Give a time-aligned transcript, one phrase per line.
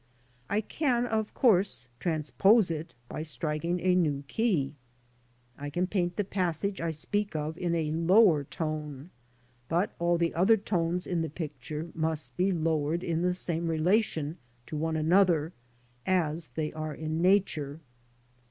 [0.49, 4.73] I can, of course, trans 'v pose it by striking a new key.
[5.59, 9.11] I can paint the passage I speak ^V of in a lower tone,
[9.69, 14.39] but all the other tones in the picture must be, lowered in the same relation
[14.65, 15.53] to one another
[16.07, 17.79] as they are in Nature.